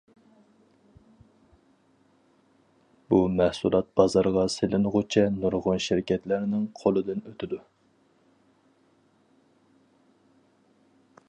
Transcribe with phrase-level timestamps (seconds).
[3.13, 7.63] بۇ مەھسۇلات بازارغا سېلىنغۇچە نۇرغۇن شىركەتلەرنىڭ قولىدىن ئۆتىدۇ.